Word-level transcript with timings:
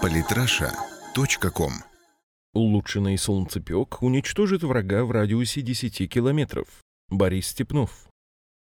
Политраша.ком 0.00 1.72
Улучшенный 2.54 3.16
солнцепек 3.16 4.02
уничтожит 4.02 4.62
врага 4.62 5.04
в 5.04 5.10
радиусе 5.10 5.62
10 5.62 6.10
километров. 6.10 6.66
Борис 7.08 7.48
Степнов. 7.48 8.08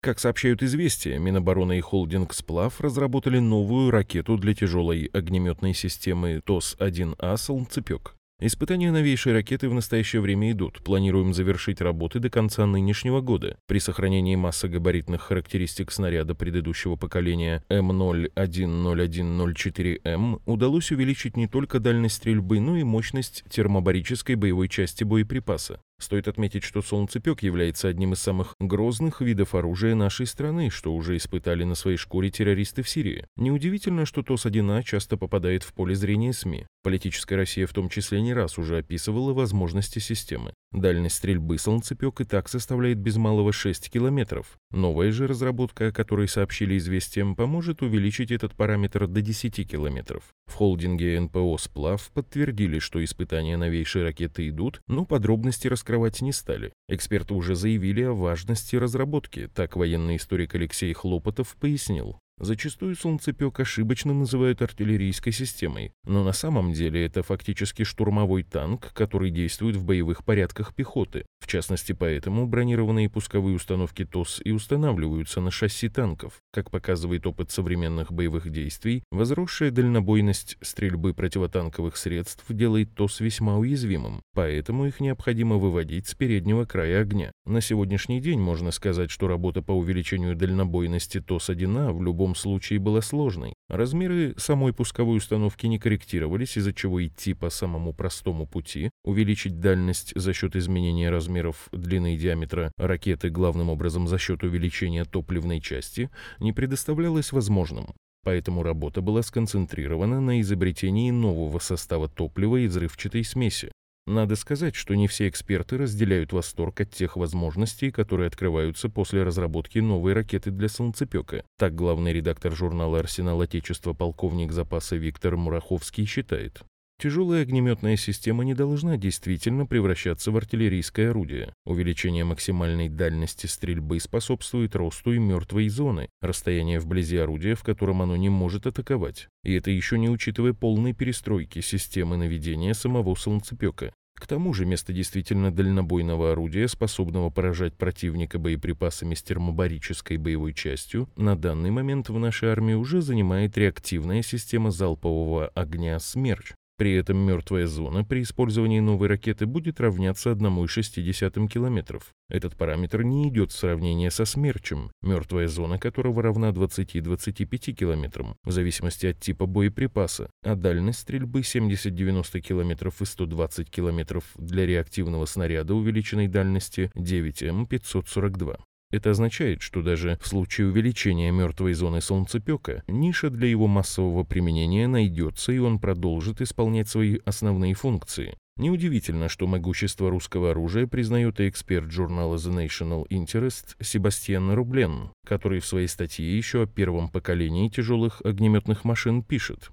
Как 0.01 0.19
сообщают 0.19 0.63
«Известия», 0.63 1.19
Минобороны 1.19 1.77
и 1.77 1.81
холдинг 1.81 2.33
«Сплав» 2.33 2.79
разработали 2.79 3.39
новую 3.39 3.91
ракету 3.91 4.37
для 4.37 4.53
тяжелой 4.53 5.05
огнеметной 5.13 5.73
системы 5.73 6.41
ТОС-1А 6.45 7.37
«Солнцепек». 7.37 8.15
Испытания 8.41 8.91
новейшей 8.91 9.31
ракеты 9.31 9.69
в 9.69 9.73
настоящее 9.73 10.21
время 10.21 10.51
идут. 10.51 10.83
Планируем 10.83 11.33
завершить 11.33 11.79
работы 11.79 12.19
до 12.19 12.29
конца 12.29 12.65
нынешнего 12.65 13.21
года. 13.21 13.57
При 13.65 13.79
сохранении 13.79 14.35
массогабаритных 14.35 15.21
характеристик 15.21 15.89
снаряда 15.89 16.35
предыдущего 16.35 16.97
поколения 16.97 17.63
М010104М 17.69 20.41
удалось 20.45 20.91
увеличить 20.91 21.37
не 21.37 21.47
только 21.47 21.79
дальность 21.79 22.15
стрельбы, 22.15 22.59
но 22.59 22.75
и 22.75 22.83
мощность 22.83 23.45
термобарической 23.49 24.35
боевой 24.35 24.67
части 24.67 25.05
боеприпаса. 25.05 25.79
Стоит 25.97 26.27
отметить, 26.27 26.63
что 26.63 26.81
солнцепек 26.81 27.41
является 27.41 27.87
одним 27.87 28.13
из 28.13 28.19
самых 28.19 28.55
грозных 28.59 29.21
видов 29.21 29.55
оружия 29.55 29.95
нашей 29.95 30.25
страны, 30.25 30.69
что 30.69 30.93
уже 30.93 31.15
испытали 31.15 31.63
на 31.63 31.75
своей 31.75 31.97
шкуре 31.97 32.29
террористы 32.29 32.83
в 32.83 32.89
Сирии. 32.89 33.25
Неудивительно, 33.37 34.05
что 34.05 34.21
ТОС-1А 34.21 34.83
часто 34.83 35.15
попадает 35.15 35.63
в 35.63 35.73
поле 35.73 35.95
зрения 35.95 36.33
СМИ. 36.33 36.67
Политическая 36.83 37.37
Россия 37.37 37.65
в 37.65 37.73
том 37.73 37.89
числе 37.89 38.21
не 38.21 38.33
раз 38.33 38.57
уже 38.57 38.77
описывала 38.77 39.33
возможности 39.33 39.99
системы. 39.99 40.53
Дальность 40.71 41.15
стрельбы 41.15 41.57
солнцепек 41.57 42.19
и 42.19 42.25
так 42.25 42.49
составляет 42.49 42.97
без 42.97 43.15
малого 43.15 43.53
6 43.53 43.89
километров. 43.89 44.57
Новая 44.71 45.11
же 45.11 45.25
разработка, 45.25 45.87
о 45.87 45.91
которой 45.93 46.27
сообщили 46.27 46.77
известиям, 46.77 47.35
поможет 47.35 47.81
увеличить 47.81 48.31
этот 48.31 48.53
параметр 48.55 49.07
до 49.07 49.21
10 49.21 49.69
километров. 49.69 50.23
В 50.47 50.53
холдинге 50.53 51.19
НПО 51.21 51.57
«Сплав» 51.57 52.11
подтвердили, 52.13 52.79
что 52.79 53.03
испытания 53.03 53.55
новейшей 53.55 54.03
ракеты 54.03 54.49
идут, 54.49 54.81
но 54.87 55.05
подробности 55.05 55.67
раскрывать 55.85 56.21
не 56.21 56.31
стали. 56.31 56.73
Эксперты 56.89 57.35
уже 57.35 57.53
заявили 57.53 58.01
о 58.01 58.13
важности 58.13 58.75
разработки, 58.75 59.47
так 59.53 59.75
военный 59.75 60.15
историк 60.15 60.55
Алексей 60.55 60.91
Хлопотов 60.93 61.55
пояснил. 61.59 62.17
Зачастую 62.37 62.97
солнцепек 62.97 63.61
ошибочно 63.61 64.13
называют 64.13 64.61
артиллерийской 64.61 65.31
системой, 65.31 65.93
но 66.03 66.21
на 66.21 66.33
самом 66.33 66.73
деле 66.73 67.05
это 67.05 67.23
фактически 67.23 67.83
штурмовой 67.83 68.43
танк, 68.43 68.91
который 68.93 69.31
действует 69.31 69.77
в 69.77 69.85
боевых 69.85 70.25
порядках 70.25 70.73
пехоты. 70.75 71.25
В 71.39 71.47
частности, 71.47 71.93
поэтому 71.93 72.45
бронированные 72.45 73.09
пусковые 73.09 73.55
установки 73.55 74.03
ТОС 74.03 74.41
и 74.43 74.51
устанавливаются 74.51 75.39
на 75.39 75.49
шасси 75.49 75.87
танков. 75.87 76.41
Как 76.51 76.71
показывает 76.71 77.25
опыт 77.25 77.51
современных 77.51 78.11
боевых 78.11 78.49
действий, 78.49 79.03
возросшая 79.11 79.71
дальнобойность 79.71 80.57
стрельбы 80.61 81.13
противотанковых 81.13 81.95
средств 81.95 82.43
делает 82.49 82.95
ТОС 82.95 83.21
весьма 83.21 83.57
уязвимым, 83.57 84.21
поэтому 84.33 84.87
их 84.87 84.99
необходимо 84.99 85.55
выводить 85.55 86.07
с 86.07 86.15
переднего 86.15 86.65
края 86.65 87.01
огня. 87.01 87.31
На 87.45 87.61
сегодняшний 87.61 88.19
день 88.19 88.39
можно 88.39 88.71
сказать, 88.71 89.09
что 89.09 89.27
работа 89.29 89.61
по 89.61 89.71
увеличению 89.71 90.35
дальнобойности 90.35 91.21
ТОС-1А 91.21 91.93
в 91.93 92.03
любом 92.03 92.24
случае 92.33 92.79
была 92.79 93.01
сложной. 93.01 93.53
Размеры 93.69 94.33
самой 94.37 94.73
пусковой 94.73 95.17
установки 95.17 95.67
не 95.67 95.77
корректировались, 95.77 96.57
из-за 96.57 96.73
чего 96.73 97.05
идти 97.05 97.33
по 97.33 97.49
самому 97.49 97.93
простому 97.93 98.47
пути, 98.47 98.89
увеличить 99.03 99.59
дальность 99.59 100.13
за 100.15 100.33
счет 100.33 100.55
изменения 100.55 101.11
размеров 101.11 101.67
длины 101.71 102.15
и 102.15 102.17
диаметра 102.17 102.71
ракеты 102.77 103.29
главным 103.29 103.69
образом 103.69 104.07
за 104.07 104.17
счет 104.17 104.43
увеличения 104.43 105.05
топливной 105.05 105.61
части, 105.61 106.09
не 106.39 106.53
предоставлялось 106.53 107.31
возможным. 107.31 107.93
Поэтому 108.23 108.63
работа 108.63 109.01
была 109.01 109.21
сконцентрирована 109.21 110.19
на 110.19 110.41
изобретении 110.41 111.11
нового 111.11 111.59
состава 111.59 112.09
топлива 112.09 112.57
и 112.57 112.67
взрывчатой 112.67 113.23
смеси, 113.23 113.71
надо 114.07 114.35
сказать, 114.35 114.75
что 114.75 114.95
не 114.95 115.07
все 115.07 115.27
эксперты 115.27 115.77
разделяют 115.77 116.33
восторг 116.33 116.81
от 116.81 116.91
тех 116.91 117.15
возможностей, 117.17 117.91
которые 117.91 118.27
открываются 118.27 118.89
после 118.89 119.23
разработки 119.23 119.79
новой 119.79 120.13
ракеты 120.13 120.51
для 120.51 120.69
солнцепека. 120.69 121.43
Так 121.57 121.75
главный 121.75 122.13
редактор 122.13 122.55
журнала 122.55 122.99
«Арсенал 122.99 123.41
Отечества» 123.41 123.93
полковник 123.93 124.51
запаса 124.51 124.95
Виктор 124.95 125.37
Мураховский 125.37 126.05
считает. 126.05 126.63
Тяжелая 126.97 127.41
огнеметная 127.41 127.97
система 127.97 128.45
не 128.45 128.53
должна 128.53 128.95
действительно 128.95 129.65
превращаться 129.65 130.31
в 130.31 130.37
артиллерийское 130.37 131.09
орудие. 131.09 131.53
Увеличение 131.65 132.23
максимальной 132.23 132.87
дальности 132.87 133.47
стрельбы 133.47 133.99
способствует 133.99 134.77
росту 134.77 135.11
и 135.11 135.19
мертвой 135.19 135.67
зоны, 135.67 136.07
расстояние 136.21 136.79
вблизи 136.79 137.17
орудия, 137.17 137.55
в 137.55 137.63
котором 137.63 138.01
оно 138.01 138.15
не 138.15 138.29
может 138.29 138.65
атаковать. 138.65 139.27
И 139.43 139.53
это 139.53 139.71
еще 139.71 139.99
не 139.99 140.09
учитывая 140.09 140.53
полной 140.53 140.93
перестройки 140.93 141.59
системы 141.59 142.15
наведения 142.15 142.73
самого 142.73 143.15
солнцепека. 143.15 143.93
К 144.15 144.27
тому 144.27 144.53
же 144.53 144.65
место 144.65 144.93
действительно 144.93 145.51
дальнобойного 145.51 146.31
орудия, 146.31 146.67
способного 146.67 147.29
поражать 147.29 147.75
противника 147.75 148.39
боеприпасами 148.39 149.13
с 149.13 149.21
термобарической 149.21 150.17
боевой 150.17 150.53
частью, 150.53 151.09
на 151.17 151.35
данный 151.35 151.69
момент 151.69 152.09
в 152.09 152.17
нашей 152.17 152.49
армии 152.49 152.73
уже 152.73 153.01
занимает 153.01 153.57
реактивная 153.57 154.21
система 154.21 154.71
залпового 154.71 155.49
огня 155.49 155.99
«Смерч», 155.99 156.53
при 156.77 156.93
этом 156.93 157.17
мертвая 157.17 157.67
зона 157.67 158.03
при 158.03 158.21
использовании 158.21 158.79
новой 158.79 159.07
ракеты 159.07 159.45
будет 159.45 159.79
равняться 159.79 160.31
1,6 160.31 161.47
км. 161.47 161.99
Этот 162.29 162.55
параметр 162.55 163.03
не 163.03 163.29
идет 163.29 163.51
в 163.51 163.57
сравнение 163.57 164.11
со 164.11 164.25
смерчем, 164.25 164.91
мертвая 165.01 165.47
зона 165.47 165.79
которого 165.79 166.21
равна 166.21 166.49
20-25 166.49 167.73
км, 167.73 168.35
в 168.43 168.51
зависимости 168.51 169.07
от 169.07 169.19
типа 169.19 169.45
боеприпаса, 169.45 170.29
а 170.43 170.55
дальность 170.55 170.99
стрельбы 170.99 171.41
70-90 171.41 172.39
км 172.41 172.91
и 172.99 173.05
120 173.05 173.69
км 173.69 174.21
для 174.35 174.65
реактивного 174.65 175.25
снаряда 175.25 175.73
увеличенной 175.73 176.27
дальности 176.27 176.91
9М542. 176.95 178.57
Это 178.95 179.11
означает, 179.11 179.61
что 179.61 179.81
даже 179.81 180.17
в 180.21 180.27
случае 180.27 180.67
увеличения 180.67 181.29
мертвой 181.29 181.73
зоны 181.73 181.99
солнцепека, 181.99 182.81
ниша 182.87 183.29
для 183.29 183.49
его 183.49 183.67
массового 183.67 184.23
применения 184.23 184.87
найдется, 184.87 185.51
и 185.51 185.57
он 185.57 185.79
продолжит 185.79 186.39
исполнять 186.39 186.87
свои 186.87 187.19
основные 187.25 187.73
функции. 187.73 188.37
Неудивительно, 188.55 189.27
что 189.27 189.47
могущество 189.47 190.09
русского 190.09 190.51
оружия 190.51 190.87
признает 190.87 191.41
и 191.41 191.49
эксперт 191.49 191.91
журнала 191.91 192.37
The 192.37 192.65
National 192.65 193.05
Interest 193.09 193.75
Себастьян 193.81 194.53
Рублен, 194.53 195.11
который 195.27 195.59
в 195.59 195.65
своей 195.65 195.87
статье 195.87 196.37
еще 196.37 196.63
о 196.63 196.65
первом 196.65 197.09
поколении 197.09 197.67
тяжелых 197.67 198.21
огнеметных 198.23 198.85
машин 198.85 199.23
пишет. 199.23 199.71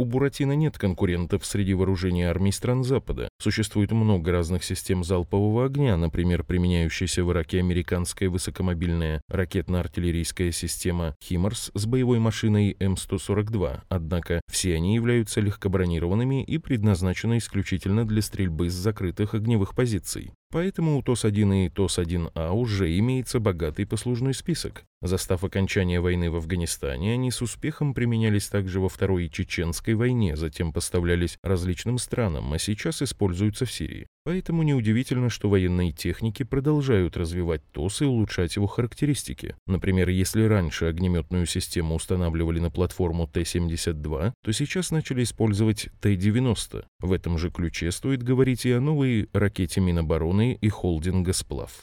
У 0.00 0.06
Буратино 0.06 0.52
нет 0.52 0.78
конкурентов 0.78 1.44
среди 1.44 1.74
вооружений 1.74 2.22
армий 2.22 2.52
стран 2.52 2.84
Запада. 2.84 3.28
Существует 3.38 3.92
много 3.92 4.32
разных 4.32 4.64
систем 4.64 5.04
залпового 5.04 5.66
огня, 5.66 5.94
например, 5.98 6.42
применяющаяся 6.42 7.22
в 7.22 7.30
Ираке 7.30 7.58
американская 7.58 8.30
высокомобильная 8.30 9.20
ракетно-артиллерийская 9.28 10.52
система 10.52 11.14
«Химарс» 11.22 11.70
с 11.74 11.84
боевой 11.84 12.18
машиной 12.18 12.74
М142, 12.80 13.80
однако 13.90 14.40
все 14.50 14.74
они 14.74 14.94
являются 14.94 15.42
легкобронированными 15.42 16.44
и 16.44 16.56
предназначены 16.56 17.36
исключительно 17.36 18.06
для 18.06 18.22
стрельбы 18.22 18.70
с 18.70 18.72
закрытых 18.72 19.34
огневых 19.34 19.74
позиций. 19.74 20.32
Поэтому 20.52 20.98
у 20.98 21.02
ТОС-1 21.02 21.66
и 21.66 21.68
ТОС-1А 21.68 22.50
уже 22.50 22.98
имеется 22.98 23.38
богатый 23.38 23.86
послужной 23.86 24.34
список. 24.34 24.84
Застав 25.00 25.44
окончания 25.44 26.00
войны 26.00 26.28
в 26.28 26.36
Афганистане, 26.36 27.14
они 27.14 27.30
с 27.30 27.40
успехом 27.40 27.94
применялись 27.94 28.48
также 28.48 28.80
во 28.80 28.88
Второй 28.88 29.28
Чеченской 29.28 29.94
войне, 29.94 30.36
затем 30.36 30.72
поставлялись 30.72 31.38
различным 31.44 31.98
странам, 31.98 32.52
а 32.52 32.58
сейчас 32.58 33.00
используются 33.00 33.64
в 33.64 33.70
Сирии. 33.70 34.08
Поэтому 34.24 34.62
неудивительно, 34.62 35.30
что 35.30 35.48
военные 35.48 35.92
техники 35.92 36.42
продолжают 36.42 37.16
развивать 37.16 37.62
ТОС 37.72 38.02
и 38.02 38.04
улучшать 38.04 38.56
его 38.56 38.66
характеристики. 38.66 39.56
Например, 39.66 40.08
если 40.10 40.42
раньше 40.42 40.84
огнеметную 40.86 41.46
систему 41.46 41.94
устанавливали 41.94 42.60
на 42.60 42.70
платформу 42.70 43.26
Т-72, 43.26 44.32
то 44.42 44.52
сейчас 44.52 44.90
начали 44.90 45.22
использовать 45.22 45.88
Т-90. 46.00 46.84
В 47.00 47.12
этом 47.12 47.38
же 47.38 47.50
ключе 47.50 47.90
стоит 47.90 48.22
говорить 48.22 48.66
и 48.66 48.72
о 48.72 48.80
новой 48.80 49.28
ракете 49.32 49.80
Минобороны 49.80 50.58
и 50.60 50.68
холдинга 50.68 51.32
«Сплав». 51.32 51.80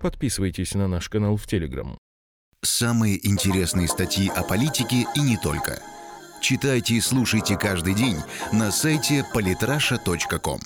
Подписывайтесь 0.00 0.74
на 0.74 0.88
наш 0.88 1.10
канал 1.10 1.36
в 1.36 1.46
Телеграм. 1.46 1.98
Самые 2.62 3.26
интересные 3.26 3.88
статьи 3.88 4.30
о 4.34 4.42
политике 4.42 5.04
и 5.14 5.20
не 5.20 5.36
только. 5.36 5.82
Читайте 6.40 6.94
и 6.94 7.00
слушайте 7.00 7.58
каждый 7.58 7.94
день 7.94 8.16
на 8.52 8.70
сайте 8.70 9.24
polytrasha.com. 9.34 10.60